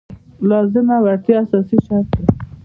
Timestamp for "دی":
2.17-2.23